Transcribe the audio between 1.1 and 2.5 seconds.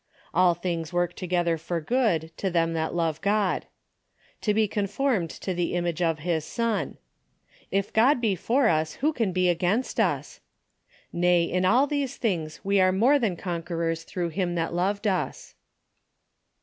to gether for good to